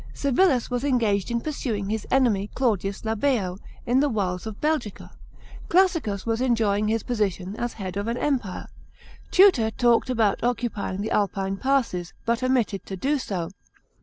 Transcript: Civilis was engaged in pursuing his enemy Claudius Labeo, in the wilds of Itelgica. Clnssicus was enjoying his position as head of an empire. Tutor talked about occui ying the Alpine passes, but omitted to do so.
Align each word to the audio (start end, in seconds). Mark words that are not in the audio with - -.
Civilis 0.15 0.71
was 0.71 0.83
engaged 0.83 1.29
in 1.29 1.41
pursuing 1.41 1.87
his 1.91 2.07
enemy 2.09 2.49
Claudius 2.55 3.03
Labeo, 3.03 3.59
in 3.85 3.99
the 3.99 4.09
wilds 4.09 4.47
of 4.47 4.59
Itelgica. 4.59 5.11
Clnssicus 5.69 6.25
was 6.25 6.41
enjoying 6.41 6.87
his 6.87 7.03
position 7.03 7.55
as 7.55 7.73
head 7.73 7.95
of 7.97 8.07
an 8.07 8.17
empire. 8.17 8.65
Tutor 9.29 9.69
talked 9.69 10.09
about 10.09 10.39
occui 10.39 10.75
ying 10.91 11.01
the 11.01 11.11
Alpine 11.11 11.55
passes, 11.55 12.13
but 12.25 12.41
omitted 12.41 12.83
to 12.87 12.97
do 12.97 13.19
so. 13.19 13.51